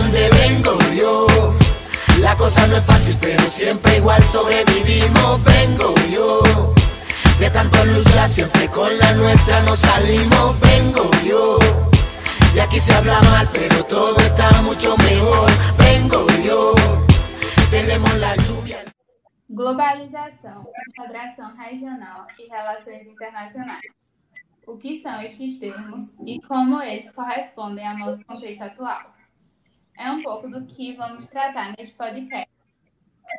[0.00, 1.26] donde vengo yo.
[2.20, 5.42] La cosa no es fácil, pero siempre igual sobrevivimos.
[5.44, 6.74] Vengo yo.
[7.38, 10.58] De tanto luchar, siempre con la nuestra nos salimos.
[10.60, 11.58] Vengo yo.
[12.54, 15.50] Y aquí se habla mal, pero todo está mucho mejor.
[15.78, 16.74] Vengo yo.
[17.70, 18.84] Tenemos la lluvia.
[19.48, 23.80] Globalização, integração regional e relações internacionais.
[24.66, 29.19] O que são estes termos e como eles correspondem ao nosso contexto atual?
[30.00, 32.50] É um pouco do que vamos tratar neste podcast,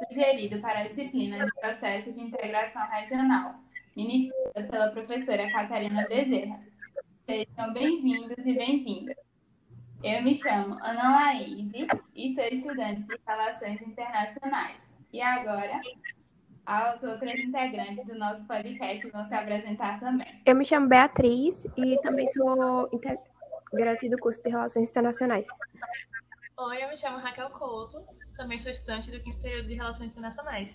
[0.07, 3.55] sugerido para a disciplina de Processos de Integração Regional,
[3.95, 6.59] ministrada pela professora Catarina Bezerra.
[7.25, 9.15] Sejam bem-vindos e bem-vindas.
[10.03, 14.77] Eu me chamo Ana Laíse e sou estudante de Relações Internacionais.
[15.11, 15.79] E agora,
[16.67, 20.27] as outras integrantes do nosso podcast vão se apresentar também.
[20.45, 25.47] Eu me chamo Beatriz e também sou integrante do curso de Relações Internacionais.
[26.63, 28.05] Oi, eu me chamo Raquel Couto,
[28.37, 30.71] também sou estudante do quinto período de Relações Internacionais.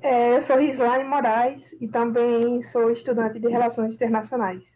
[0.00, 4.72] É, eu sou Rislaine Moraes e também sou estudante de Relações Internacionais.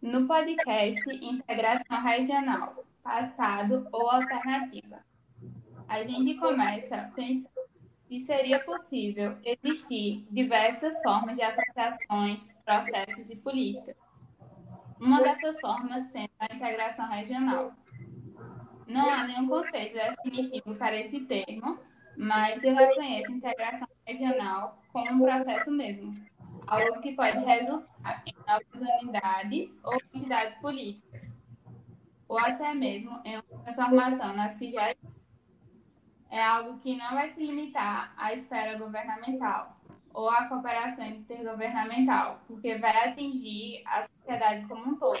[0.00, 5.04] No podcast Integração Regional, Passado ou Alternativa,
[5.86, 7.66] a gente começa pensando
[8.08, 14.05] se seria possível existir diversas formas de associações, processos e políticas.
[15.00, 17.72] Uma dessas formas sendo a integração regional.
[18.86, 21.78] Não há nenhum conceito definitivo para esse termo,
[22.16, 26.10] mas eu reconheço integração regional como um processo mesmo,
[26.66, 31.30] algo que pode resultar em novas unidades ou entidades políticas,
[32.28, 34.94] ou até mesmo em uma transformação nas que já
[36.30, 39.75] é algo que não vai se limitar à esfera governamental
[40.16, 45.20] ou à cooperação intergovernamental, porque vai atingir a sociedade como um todo,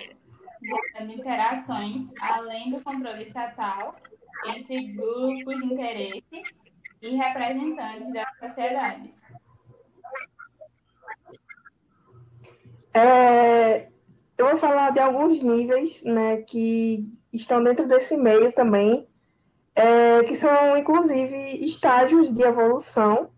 [0.62, 3.94] gerando interações além do controle estatal
[4.46, 6.42] entre grupos de interesse
[7.02, 9.14] e representantes das sociedades.
[12.94, 13.88] É,
[14.38, 19.06] eu vou falar de alguns níveis né, que estão dentro desse meio também,
[19.74, 23.35] é, que são inclusive estágios de evolução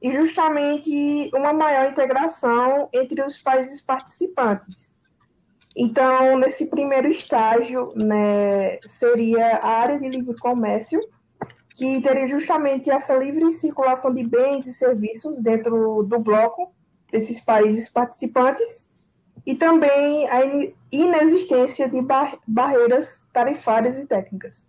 [0.00, 4.90] e justamente uma maior integração entre os países participantes.
[5.76, 11.00] Então, nesse primeiro estágio, né, seria a área de livre comércio,
[11.74, 16.72] que teria justamente essa livre circulação de bens e serviços dentro do bloco
[17.10, 18.90] desses países participantes,
[19.46, 20.40] e também a
[20.92, 24.66] inexistência de bar barreiras tarifárias e técnicas.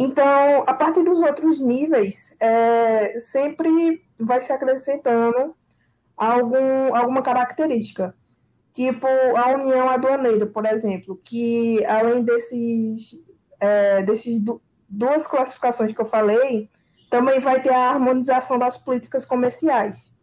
[0.00, 5.56] Então, a partir dos outros níveis, é, sempre vai se acrescentando
[6.16, 8.14] algum, alguma característica.
[8.72, 13.20] Tipo a união aduaneira, por exemplo, que além desses,
[13.58, 14.40] é, desses
[14.88, 16.70] duas classificações que eu falei,
[17.10, 20.14] também vai ter a harmonização das políticas comerciais.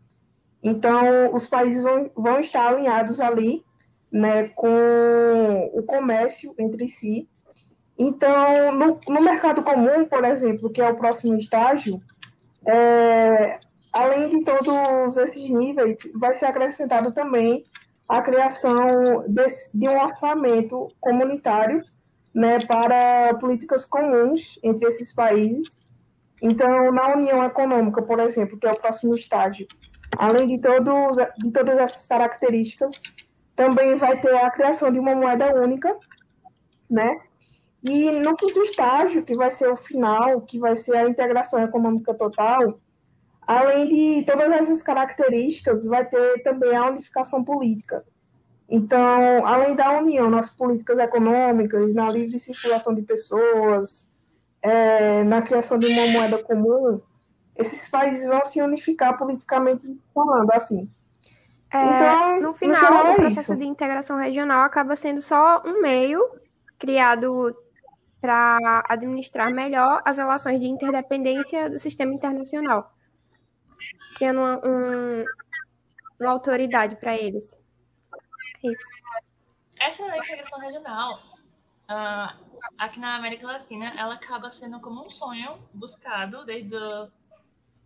[0.64, 3.62] Então, os países vão, vão estar alinhados ali
[4.10, 7.28] né, com o comércio entre si.
[7.98, 12.02] Então, no, no mercado comum, por exemplo, que é o próximo estágio,
[12.68, 13.60] é,
[13.94, 17.64] além de todos esses níveis, vai ser acrescentado também
[18.08, 21.82] a criação de, de um orçamento comunitário
[22.34, 25.80] né, para políticas comuns entre esses países.
[26.42, 29.66] Então, na União Econômica, por exemplo, que é o próximo estágio,
[30.18, 33.02] além de, todos, de todas essas características,
[33.56, 35.96] também vai ter a criação de uma moeda única,
[36.90, 37.18] né?
[37.88, 42.16] E no quinto estágio, que vai ser o final, que vai ser a integração econômica
[42.16, 42.80] total,
[43.46, 48.04] além de todas essas características, vai ter também a unificação política.
[48.68, 54.10] Então, além da união nas políticas econômicas, na livre circulação de pessoas,
[54.64, 57.00] é, na criação de uma moeda comum,
[57.56, 60.90] esses países vão se unificar politicamente falando, assim.
[61.72, 63.56] É, então, no final, no final é o processo isso.
[63.58, 66.24] de integração regional acaba sendo só um meio
[66.80, 67.56] criado
[68.26, 72.92] para administrar melhor as relações de interdependência do sistema internacional,
[74.18, 75.26] criando uma, um,
[76.20, 77.56] uma autoridade para eles.
[78.64, 78.90] Isso.
[79.80, 81.20] Essa integração regional,
[81.88, 86.76] uh, aqui na América Latina, ela acaba sendo como um sonho buscado desde,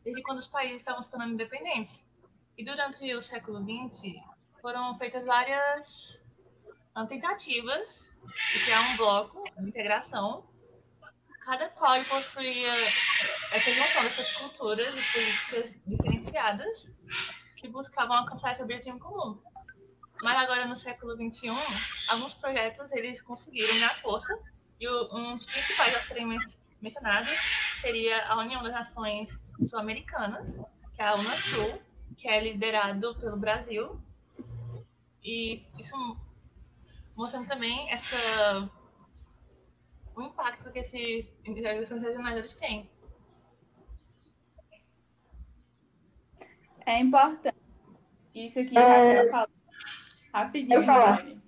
[0.05, 2.07] desde quando os países estavam se tornando independentes.
[2.57, 4.15] E durante o século XX,
[4.61, 6.18] foram feitas várias
[7.07, 8.17] tentativas
[8.53, 10.43] de criar um bloco de integração,
[11.45, 12.73] cada qual possuía
[13.51, 16.91] essa junção dessas culturas e políticas diferenciadas
[17.55, 19.41] que buscavam alcançar esse objetivo comum.
[20.21, 21.49] mas agora no século XXI,
[22.09, 24.37] alguns projetos eles conseguiram ganhar força
[24.79, 26.37] e um dos principais a serem
[26.81, 27.37] mencionados
[27.81, 30.57] seria a União das Nações Sul-Americanas,
[30.95, 31.81] que é a UNASUL,
[32.17, 33.99] que é liderado pelo Brasil.
[35.23, 35.95] E isso
[37.19, 38.15] mostrando também essa
[40.15, 42.89] o impacto que esses integrações regionais eles têm.
[46.85, 47.57] É importante.
[48.33, 48.81] Isso que é...
[48.81, 49.49] Raquel falou.
[50.33, 51.41] Rapidinho,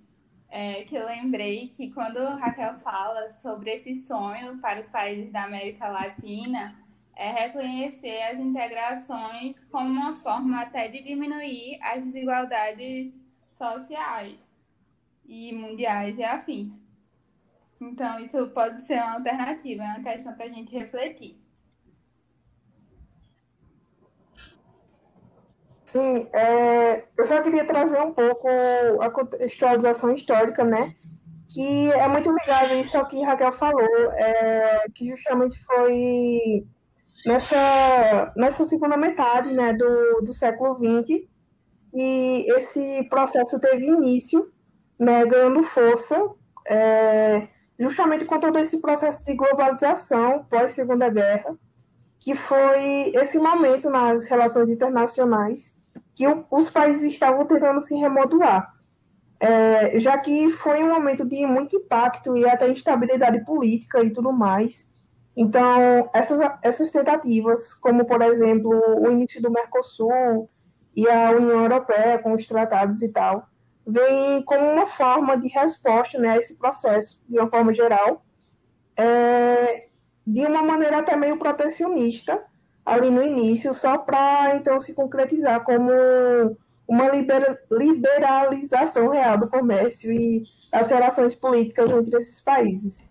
[0.49, 5.45] é, que eu lembrei que quando Raquel fala sobre esse sonho para os países da
[5.45, 6.77] América Latina,
[7.15, 13.13] é reconhecer as integrações como uma forma até de diminuir as desigualdades
[13.57, 14.50] sociais
[15.25, 16.71] e mundiais e afins.
[17.79, 21.41] Então, isso pode ser uma alternativa, é uma questão para a gente refletir.
[25.85, 28.47] Sim, é, eu só queria trazer um pouco
[29.01, 30.95] a contextualização histórica, né?
[31.49, 36.65] Que é muito ligado isso ao que Raquel falou, é, que justamente foi
[37.25, 41.27] nessa, nessa segunda metade né, do, do século XX,
[41.93, 44.49] e esse processo teve início,
[45.01, 46.29] né, ganhando força,
[46.67, 47.47] é,
[47.79, 51.57] justamente com todo esse processo de globalização pós-segunda guerra,
[52.19, 55.75] que foi esse momento nas relações internacionais
[56.13, 58.71] que o, os países estavam tentando se remodular,
[59.39, 64.31] é, já que foi um momento de muito impacto e até instabilidade política e tudo
[64.31, 64.87] mais.
[65.35, 68.69] Então, essas, essas tentativas, como por exemplo
[68.99, 70.47] o início do Mercosul
[70.95, 73.49] e a União Europeia com os tratados e tal,
[73.85, 78.23] vem como uma forma de resposta né, a esse processo, de uma forma geral,
[78.95, 79.87] é,
[80.25, 82.43] de uma maneira até meio protecionista,
[82.85, 85.91] ali no início, só para então se concretizar como
[86.87, 87.09] uma
[87.71, 90.43] liberalização real do comércio e
[90.73, 93.09] as relações políticas entre esses países.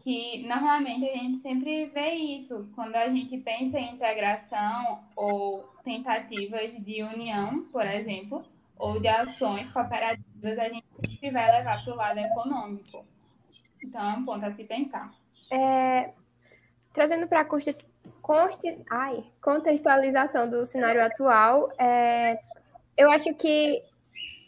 [0.00, 6.72] Que normalmente a gente sempre vê isso quando a gente pensa em integração ou tentativas
[6.84, 8.44] de união, por exemplo,
[8.76, 13.04] ou de ações cooperativas, a gente vai levar para o lado econômico.
[13.82, 15.12] Então é um ponto a se pensar.
[15.50, 16.10] É,
[16.92, 17.48] trazendo para a
[19.40, 22.40] contextualização do cenário atual, é,
[22.96, 23.82] eu acho que,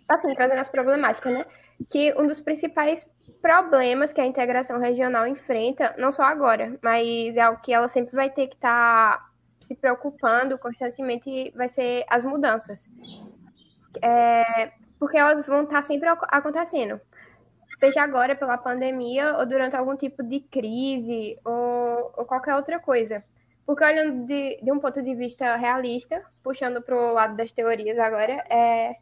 [0.09, 1.45] assim, trazendo as problemáticas, né?
[1.91, 3.07] Que um dos principais
[3.43, 8.15] problemas que a integração regional enfrenta, não só agora, mas é algo que ela sempre
[8.15, 9.31] vai ter que estar tá
[9.61, 12.85] se preocupando constantemente, vai ser as mudanças.
[14.03, 17.01] É, porque elas vão estar tá sempre acontecendo
[17.79, 23.23] seja agora pela pandemia ou durante algum tipo de crise ou, ou qualquer outra coisa.
[23.65, 27.99] Porque olhando de, de um ponto de vista realista, puxando para o lado das teorias
[27.99, 28.97] agora, é,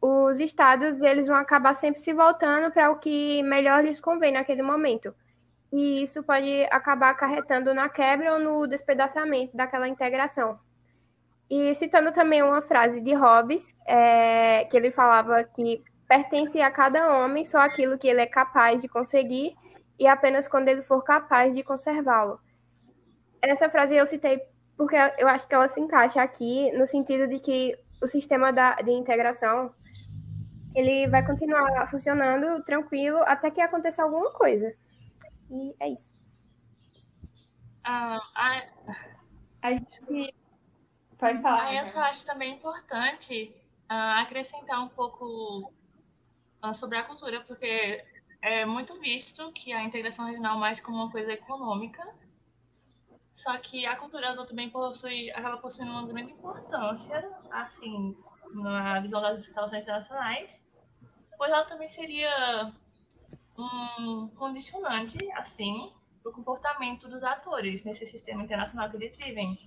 [0.00, 4.62] os estados eles vão acabar sempre se voltando para o que melhor lhes convém naquele
[4.62, 5.14] momento.
[5.72, 10.58] E isso pode acabar acarretando na quebra ou no despedaçamento daquela integração.
[11.48, 17.18] E citando também uma frase de Hobbes, é, que ele falava que Pertence a cada
[17.18, 19.56] homem só aquilo que ele é capaz de conseguir
[19.98, 22.38] e apenas quando ele for capaz de conservá-lo.
[23.42, 24.40] Essa frase eu citei
[24.76, 28.76] porque eu acho que ela se encaixa aqui no sentido de que o sistema da,
[28.76, 29.72] de integração
[30.74, 34.72] ele vai continuar funcionando tranquilo até que aconteça alguma coisa.
[35.50, 36.16] E é isso.
[37.82, 38.66] Ah, a,
[39.62, 40.34] a gente
[41.18, 41.66] pode falar.
[41.66, 43.54] Ah, eu só acho também importante
[43.90, 45.72] uh, acrescentar um pouco
[46.74, 48.04] sobre a cultura, porque
[48.42, 52.02] é muito visto que a integração regional mais como uma coisa econômica,
[53.34, 58.16] só que a cultura ela também possui, acaba possuindo uma grande importância, assim,
[58.54, 60.64] na visão das relações internacionais,
[61.36, 62.72] pois ela também seria
[63.58, 65.92] um condicionante, assim,
[66.24, 69.58] do comportamento dos atores nesse sistema internacional que eles vivem,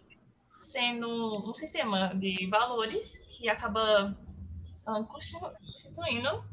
[0.59, 4.15] sendo um sistema de valores que acaba
[4.85, 6.43] uh, constituindo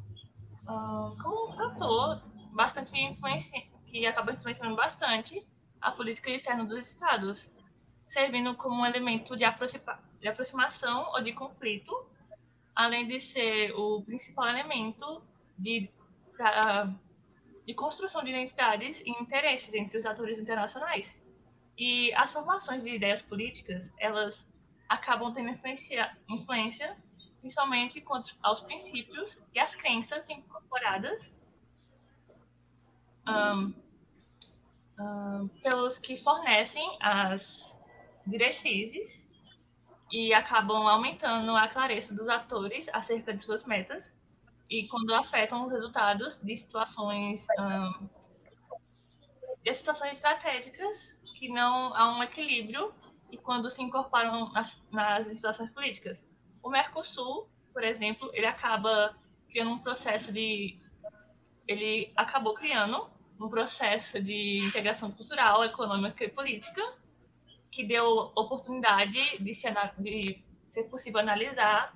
[1.22, 2.22] como um ator
[2.52, 5.46] bastante influenciante, que acaba influenciando bastante
[5.80, 7.50] a política externa dos estados,
[8.06, 11.92] servindo como um elemento de, aproxima, de aproximação ou de conflito,
[12.74, 15.22] além de ser o principal elemento
[15.56, 15.90] de,
[17.66, 21.16] de construção de identidades e interesses entre os atores internacionais.
[21.78, 24.46] E as formações de ideias políticas, elas
[24.88, 26.96] acabam tendo influência, influência
[27.40, 31.36] principalmente quanto aos princípios e às crenças incorporadas
[33.28, 33.74] um,
[34.98, 37.76] um, pelos que fornecem as
[38.26, 39.30] diretrizes
[40.10, 44.16] e acabam aumentando a clareza dos atores acerca de suas metas
[44.68, 48.08] e quando afetam os resultados de situações um,
[49.62, 52.92] de situações estratégicas que não há um equilíbrio
[53.30, 56.28] e quando se incorporam nas, nas políticas.
[56.62, 59.14] O Mercosul, por exemplo, ele acaba
[59.48, 60.80] criando um processo de
[61.68, 66.80] ele acabou criando um processo de integração cultural, econômica e política
[67.70, 71.92] que deu oportunidade de, se, de ser possível analisar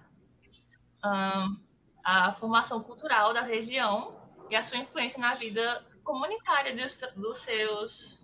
[1.05, 1.57] um,
[2.05, 4.21] a formação cultural da região
[4.51, 8.20] e a sua influência na vida comunitária dos, dos seus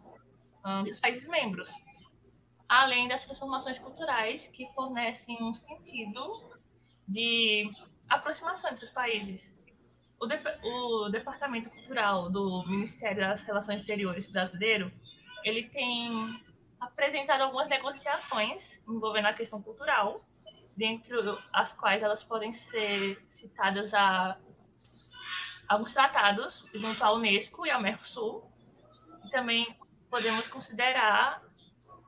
[0.85, 1.73] dos países membros,
[2.69, 6.51] além das transformações culturais que fornecem um sentido
[7.07, 7.71] de
[8.09, 9.57] aproximação entre os países.
[10.19, 14.91] O, de, o Departamento Cultural do Ministério das Relações Exteriores brasileiro,
[15.45, 16.43] ele tem
[16.81, 20.25] apresentado algumas negociações envolvendo a questão cultural,
[20.77, 21.15] dentre
[21.53, 24.39] as quais elas podem ser citadas a
[25.69, 28.51] alguns tratados junto à Unesco e ao Mercosul.
[29.25, 29.77] E também
[30.11, 31.43] podemos considerar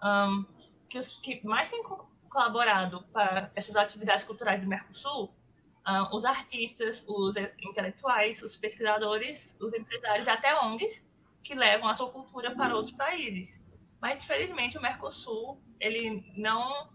[0.03, 0.45] um,
[0.89, 1.83] que os que mais têm
[2.29, 5.35] colaborado para essas atividades culturais do Mercosul,
[5.87, 11.07] um, os artistas, os intelectuais, os pesquisadores, os empresários e até ONGs
[11.43, 13.63] que levam a sua cultura para outros países.
[14.01, 16.91] Mas, infelizmente, o Mercosul ele não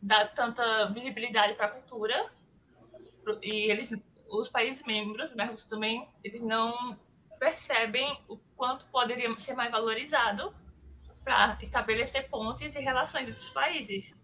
[0.00, 2.32] dá tanta visibilidade para a cultura
[3.42, 3.90] e eles,
[4.30, 6.98] os países membros do Mercosul também, eles não
[7.38, 10.54] percebem o quanto poderia ser mais valorizado
[11.22, 14.22] para estabelecer pontes e relações entre os países.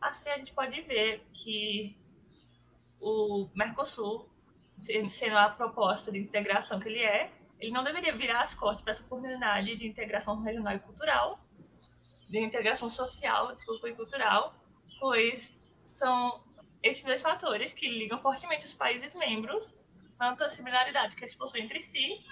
[0.00, 1.96] Assim, a gente pode ver que
[3.00, 4.28] o Mercosul,
[5.08, 8.90] sendo a proposta de integração que ele é, ele não deveria virar as costas para
[8.90, 11.40] essa oportunidade de integração regional e cultural,
[12.28, 14.54] de integração social, desculpa, e cultural,
[14.98, 16.42] pois são
[16.82, 19.76] esses dois fatores que ligam fortemente os países membros,
[20.18, 22.24] tanto a similaridade que eles possuem entre si,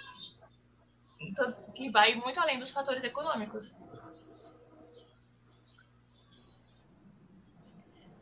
[1.75, 3.75] que vai muito além dos fatores econômicos.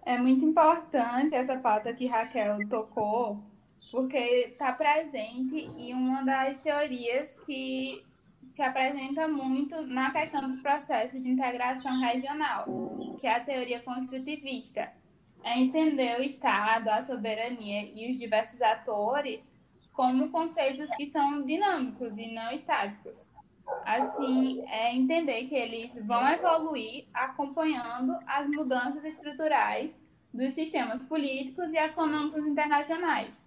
[0.06, 3.44] É muito importante essa pauta que Raquel tocou,
[3.92, 8.04] porque está presente em uma das teorias que
[8.50, 12.66] se apresenta muito na questão dos processos de integração regional,
[13.20, 14.92] que é a teoria construtivista.
[15.44, 19.48] É entender o Estado, a soberania e os diversos atores
[20.00, 23.28] como conceitos que são dinâmicos e não estáticos.
[23.84, 29.94] Assim, é entender que eles vão evoluir acompanhando as mudanças estruturais
[30.34, 33.38] dos sistemas políticos e econômicos internacionais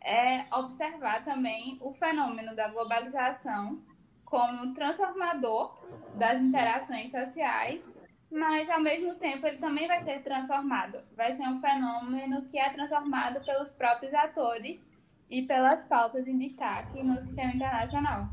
[0.00, 3.82] é observar também o fenômeno da globalização
[4.24, 5.78] como transformador
[6.16, 7.86] das interações sociais,
[8.30, 10.98] mas ao mesmo tempo ele também vai ser transformado.
[11.14, 14.93] Vai ser um fenômeno que é transformado pelos próprios atores
[15.34, 18.28] e pelas pautas em destaque no sistema internacional.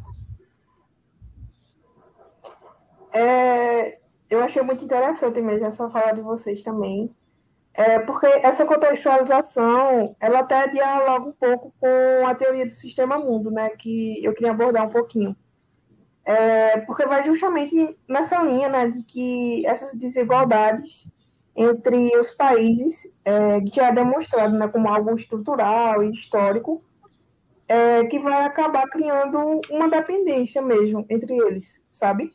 [3.12, 3.98] É,
[4.30, 7.14] eu achei muito interessante mesmo essa fala de vocês também,
[7.74, 13.50] é, porque essa contextualização, ela até dialoga um pouco com a teoria do sistema mundo,
[13.50, 15.36] né, que eu queria abordar um pouquinho.
[16.24, 21.12] É, porque vai justamente nessa linha, né, de que essas desigualdades
[21.56, 26.84] entre os países, é, que é demonstrado, né, como algo estrutural e histórico,
[27.72, 32.30] é, que vai acabar criando uma dependência mesmo entre eles, sabe?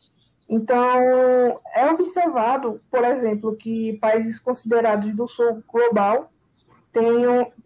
[0.49, 6.31] Então, é observado, por exemplo, que países considerados do sul global
[6.91, 7.05] têm,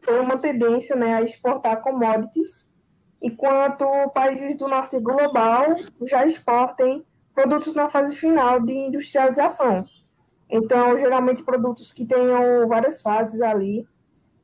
[0.05, 2.67] têm uma tendência né, a exportar commodities,
[3.21, 5.67] enquanto países do norte global
[6.05, 9.85] já exportem produtos na fase final de industrialização.
[10.49, 13.87] Então, geralmente, produtos que tenham várias fases ali.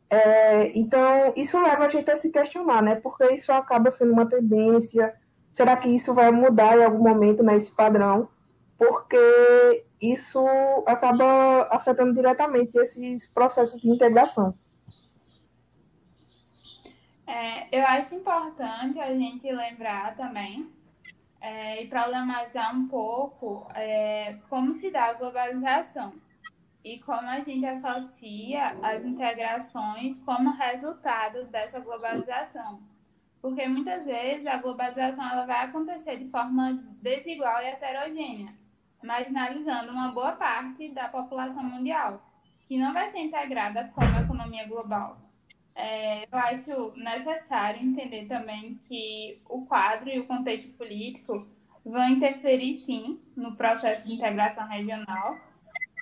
[0.10, 2.96] É, então, isso leva a gente a se questionar, né?
[2.96, 5.14] Porque isso acaba sendo uma tendência
[5.58, 8.30] Será que isso vai mudar em algum momento nesse padrão?
[8.78, 10.46] Porque isso
[10.86, 14.54] acaba afetando diretamente esses processos de integração.
[17.26, 20.72] É, eu acho importante a gente lembrar também
[21.42, 26.14] é, e problematizar um pouco é, como se dá a globalização
[26.84, 32.82] e como a gente associa as integrações como resultado dessa globalização.
[33.42, 38.54] Porque muitas vezes a globalização ela vai acontecer de forma desigual e heterogênea,
[39.04, 42.22] marginalizando uma boa parte da população mundial,
[42.68, 45.18] que não vai ser integrada com a economia global.
[45.76, 51.48] É, eu acho necessário entender também que o quadro e o contexto político
[51.86, 55.38] vão interferir sim no processo de integração regional,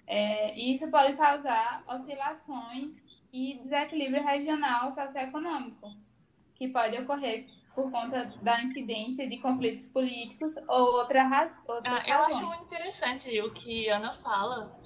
[0.07, 5.87] É, isso pode causar oscilações e desequilíbrio regional socioeconômico,
[6.55, 12.07] que pode ocorrer por conta da incidência de conflitos políticos ou outra raz, outras ah,
[12.07, 14.79] Eu acho muito interessante o que Ana fala,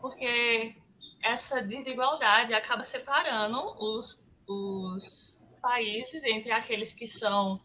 [0.00, 0.76] porque
[1.22, 7.60] essa desigualdade acaba separando os, os países entre aqueles que são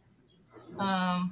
[0.80, 1.24] ah,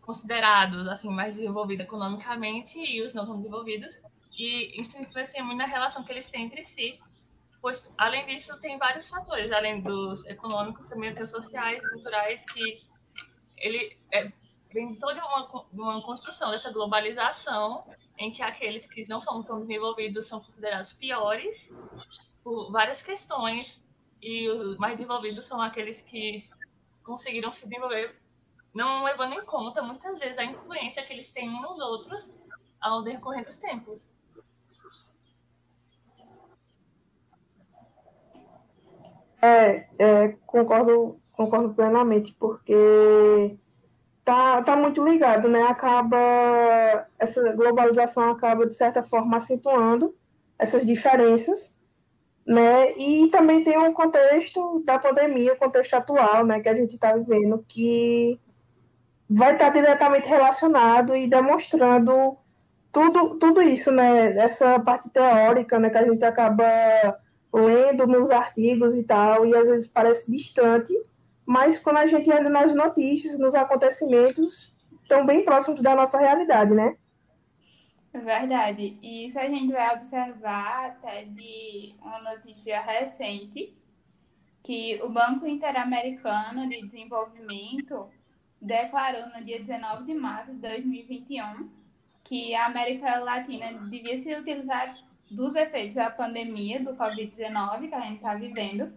[0.00, 3.94] considerados assim mais desenvolvidos economicamente e os não tão desenvolvidos
[4.44, 6.98] e isso influencia muito na relação que eles têm entre si
[7.60, 12.72] pois além disso tem vários fatores, além dos econômicos, também tem os sociais, culturais, que
[13.58, 14.32] ele é,
[14.72, 17.84] vem toda uma, uma construção dessa globalização
[18.18, 21.72] em que aqueles que não são tão desenvolvidos são considerados piores
[22.42, 23.82] por várias questões
[24.22, 26.48] e os mais desenvolvidos são aqueles que
[27.02, 28.16] conseguiram se desenvolver
[28.72, 32.32] não levando em conta muitas vezes a influência que eles têm uns nos outros
[32.80, 34.08] ao decorrer dos tempos.
[39.42, 43.56] É, é, concordo, concordo plenamente, porque
[44.24, 45.62] tá, tá muito ligado, né?
[45.62, 50.14] Acaba, essa globalização acaba, de certa forma, acentuando
[50.58, 51.78] essas diferenças,
[52.46, 52.92] né?
[52.98, 57.14] E também tem um contexto da pandemia, o contexto atual, né, que a gente está
[57.14, 58.38] vivendo, que
[59.28, 62.36] vai estar diretamente relacionado e demonstrando
[62.92, 64.36] tudo, tudo isso, né?
[64.36, 67.18] Essa parte teórica, né, que a gente acaba
[67.52, 70.92] lendo nos artigos e tal, e às vezes parece distante,
[71.44, 76.72] mas quando a gente olha nas notícias, nos acontecimentos, estão bem próximos da nossa realidade,
[76.74, 76.96] né?
[78.12, 78.98] Verdade.
[79.02, 83.74] E isso a gente vai observar até de uma notícia recente,
[84.62, 88.08] que o Banco Interamericano de Desenvolvimento
[88.60, 91.70] declarou no dia 19 de março de 2021
[92.24, 94.94] que a América Latina devia se utilizar
[95.30, 98.92] dos efeitos da pandemia do Covid-19 que a gente está vivendo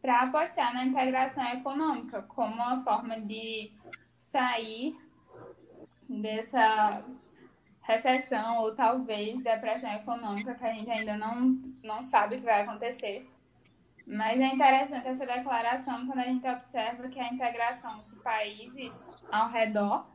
[0.00, 3.72] para apostar na integração econômica como uma forma de
[4.30, 4.96] sair
[6.08, 7.02] dessa
[7.82, 11.50] recessão ou talvez depressão econômica que a gente ainda não,
[11.82, 13.28] não sabe o que vai acontecer.
[14.06, 19.50] Mas é interessante essa declaração quando a gente observa que a integração de países ao
[19.50, 20.06] redor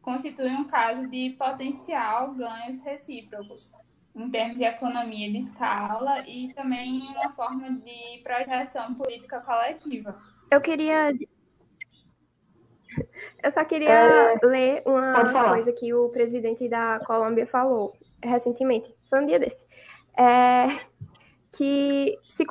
[0.00, 3.72] constitui um caso de potencial ganhos recíprocos
[4.14, 10.16] em termos de economia de escala e também uma forma de projeção política coletiva.
[10.50, 11.12] Eu queria.
[13.42, 14.46] Eu só queria é...
[14.46, 18.94] ler uma coisa que o presidente da Colômbia falou recentemente.
[19.08, 19.64] Foi um dia desse.
[20.16, 20.66] É...
[21.50, 22.44] Que se,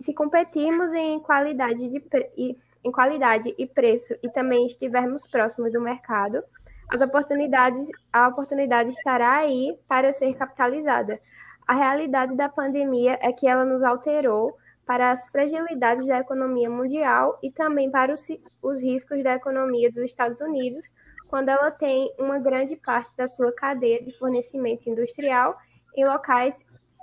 [0.00, 2.30] se competirmos em qualidade, de pre...
[2.36, 6.42] em qualidade e preço e também estivermos próximos do mercado,
[6.88, 11.18] as oportunidades, a oportunidade estará aí para ser capitalizada.
[11.66, 17.38] A realidade da pandemia é que ela nos alterou para as fragilidades da economia mundial
[17.42, 18.26] e também para os,
[18.62, 20.84] os riscos da economia dos Estados Unidos,
[21.28, 25.56] quando ela tem uma grande parte da sua cadeia de fornecimento industrial
[25.96, 26.56] em locais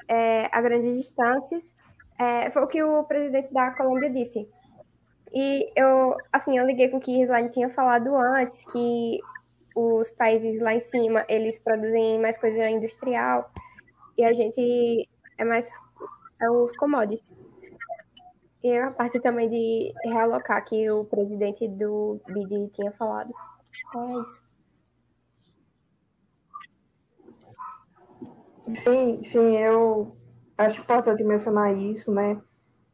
[0.07, 1.63] é, a grandes distâncias.
[2.19, 4.47] É, foi o que o presidente da Colômbia disse.
[5.33, 9.19] E eu, assim, eu liguei com o que Islane tinha falado antes, que
[9.75, 13.51] os países lá em cima, eles produzem mais coisa industrial
[14.17, 15.69] e a gente é mais
[16.41, 17.35] é os commodities.
[18.63, 23.33] E a parte também de realocar que o presidente do BID tinha falado.
[23.95, 24.41] É isso.
[28.83, 30.15] Sim, sim, eu
[30.57, 32.39] acho importante mencionar isso, né?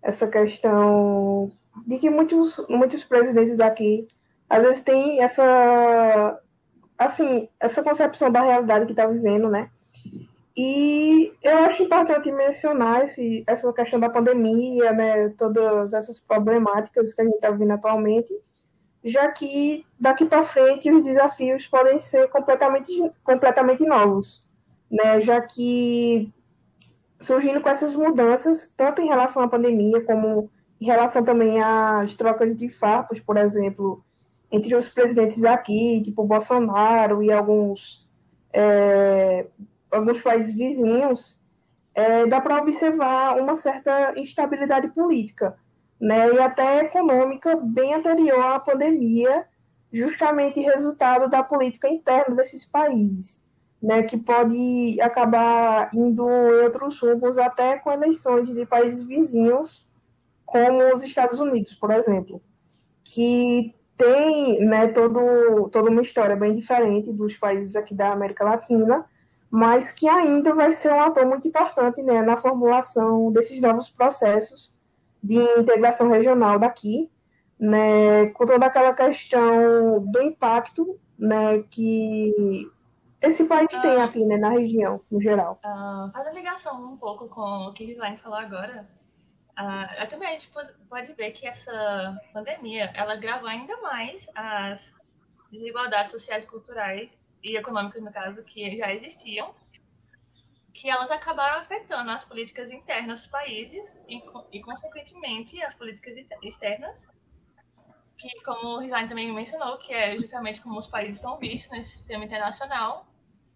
[0.01, 1.51] Essa questão
[1.85, 4.07] de que muitos, muitos presidentes aqui
[4.49, 6.41] às vezes têm essa
[6.97, 9.69] assim, essa concepção da realidade que está vivendo, né?
[10.55, 15.29] E eu acho importante mencionar esse, essa questão da pandemia, né?
[15.37, 18.33] Todas essas problemáticas que a gente está vivendo atualmente,
[19.03, 22.91] já que daqui para frente os desafios podem ser completamente,
[23.23, 24.43] completamente novos,
[24.89, 25.21] né?
[25.21, 26.33] Já que
[27.19, 30.49] surgindo com essas mudanças, tanto em relação à pandemia, como
[30.81, 34.03] em relação também às trocas de farpas, por exemplo,
[34.51, 38.07] entre os presidentes aqui, tipo Bolsonaro e alguns,
[38.53, 39.47] é,
[39.91, 41.39] alguns países vizinhos,
[41.93, 45.57] é, dá para observar uma certa instabilidade política,
[45.99, 49.47] né, e até econômica bem anterior à pandemia,
[49.91, 53.43] justamente resultado da política interna desses países,
[53.81, 59.89] né, que pode acabar indo em outros rumos até com eleições de países vizinhos,
[60.45, 62.41] como os Estados Unidos, por exemplo,
[63.03, 69.05] que tem né, todo, toda uma história bem diferente dos países aqui da América Latina,
[69.49, 74.75] mas que ainda vai ser um ator muito importante né, na formulação desses novos processos
[75.23, 77.09] de integração regional daqui,
[77.59, 82.69] né, com toda aquela questão do impacto né, que
[83.21, 85.59] esse país ah, tem aqui né, na região, no geral.
[85.65, 88.87] Uh, fazendo ligação um pouco com o que Gislaine falou agora,
[89.57, 90.49] uh, também a gente
[90.89, 94.95] pode ver que essa pandemia ela gravou ainda mais as
[95.51, 97.09] desigualdades sociais, culturais
[97.43, 99.53] e econômicas, no caso, que já existiam,
[100.73, 107.11] que elas acabaram afetando as políticas internas dos países e, e consequentemente, as políticas externas,
[108.17, 111.97] que, como o Rizane também mencionou, que é justamente como os países são vistos nesse
[111.97, 113.07] sistema internacional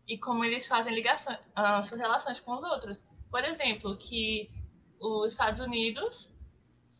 [0.08, 3.04] e como eles fazem ligação, uh, suas relações com os outros.
[3.30, 4.50] Por exemplo, que
[5.02, 6.32] os Estados Unidos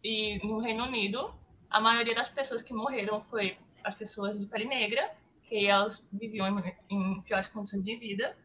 [0.04, 1.34] e no Reino Unido,
[1.70, 5.12] a maioria das pessoas que morreram foi as pessoas de pele negra,
[5.44, 8.36] que elas viviam em, em piores condições de vida,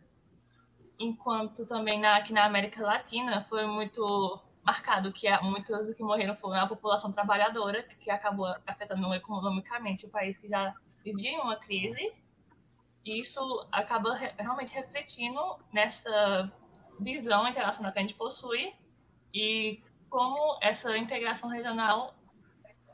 [0.99, 6.61] enquanto também na, aqui na América Latina foi muito marcado que muitos que morreram foram
[6.61, 12.13] a população trabalhadora, que acabou afetando economicamente o país que já vivia em uma crise.
[13.05, 13.41] E isso
[13.71, 15.41] acaba realmente refletindo
[15.73, 16.53] nessa
[16.99, 18.75] visão internacional que a gente possui
[19.37, 22.15] e como essa integração regional,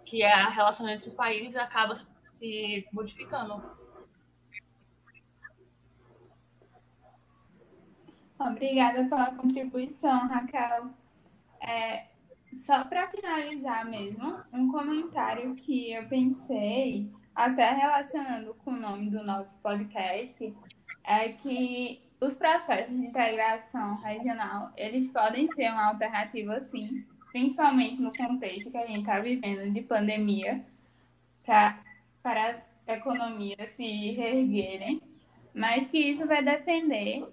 [0.05, 3.63] que é a relação entre países, acaba se modificando.
[8.41, 10.91] Obrigada pela contribuição, Raquel.
[11.61, 12.09] É,
[12.59, 19.23] só para finalizar mesmo, um comentário que eu pensei, até relacionando com o nome do
[19.23, 20.53] nosso podcast,
[21.05, 28.17] é que os processos de integração regional, eles podem ser uma alternativa, sim, principalmente no
[28.17, 30.65] contexto que a gente está vivendo de pandemia,
[31.45, 31.81] pra,
[32.23, 35.03] para as economias se reerguerem,
[35.53, 37.27] mas que isso vai depender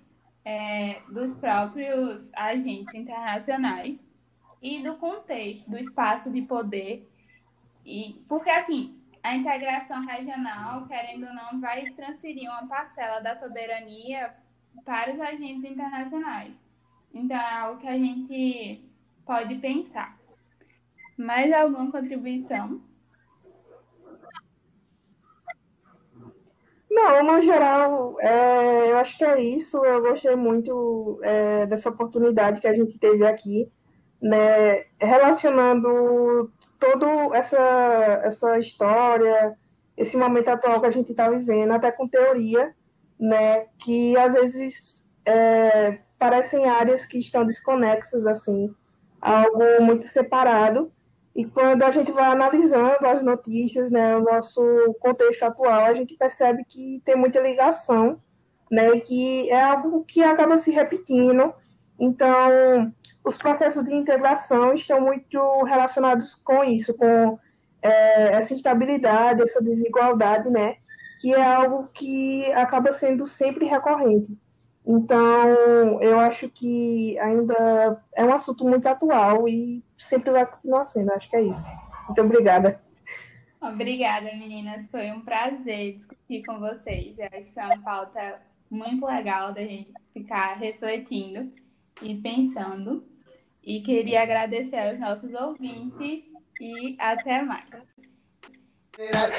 [0.43, 4.03] é, dos próprios agentes internacionais
[4.59, 7.07] e do contexto, do espaço de poder.
[7.85, 14.33] E, porque, assim, a integração regional, querendo ou não, vai transferir uma parcela da soberania
[14.85, 16.53] para os agentes internacionais.
[17.13, 18.83] Então, é algo que a gente
[19.25, 20.17] pode pensar.
[21.17, 22.81] Mais alguma contribuição?
[26.89, 29.83] Não, no geral, é, eu acho que é isso.
[29.85, 33.71] Eu gostei muito é, dessa oportunidade que a gente teve aqui
[34.21, 39.57] né, relacionando toda essa, essa história,
[39.95, 42.73] esse momento atual que a gente está vivendo, até com teoria,
[43.19, 48.73] né, que às vezes é, parecem áreas que estão desconexas, assim,
[49.21, 50.91] algo muito separado,
[51.35, 54.61] e quando a gente vai analisando as notícias, né, o nosso
[54.99, 58.21] contexto atual, a gente percebe que tem muita ligação,
[58.71, 61.53] né, que é algo que acaba se repetindo,
[61.99, 67.37] então os processos de integração estão muito relacionados com isso, com
[67.81, 70.77] é, essa instabilidade, essa desigualdade, né?
[71.19, 74.37] Que é algo que acaba sendo sempre recorrente.
[74.85, 81.11] Então, eu acho que ainda é um assunto muito atual e sempre vai continuar sendo.
[81.11, 81.67] Acho que é isso.
[82.07, 82.81] Muito obrigada.
[83.61, 84.89] Obrigada, meninas.
[84.89, 87.19] Foi um prazer discutir com vocês.
[87.19, 91.51] Eu acho que é uma pauta muito legal da gente ficar refletindo
[92.01, 93.05] e pensando.
[93.63, 96.23] E queria agradecer aos nossos ouvintes
[96.61, 97.69] e até mais.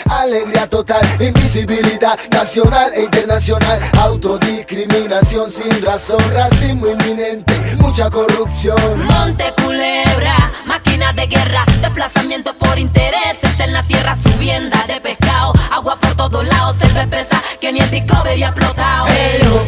[0.08, 9.04] Alegría total, invisibilidad nacional e internacional, autodiscriminación sin razón, racismo inminente, mucha corrupción.
[9.04, 15.96] Monte Culebra, máquina de guerra, desplazamiento por intereses en la tierra, subienda de pescado, agua
[16.00, 19.06] por todos lados, el presa que ni el Discovery ha explotado.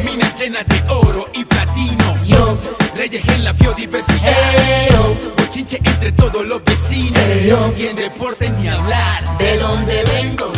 [0.05, 2.57] minas llenas de oro y platino, yo,
[2.95, 4.89] reyes en la biodiversidad.
[4.89, 5.01] Eyo.
[5.01, 5.43] Oh.
[5.43, 7.21] Bochinche entre todos los vecinos.
[7.23, 7.59] Eyo.
[7.67, 7.79] Oh.
[7.79, 9.39] Y en deporte ni hablar.
[9.39, 10.53] ¿De dónde vengo?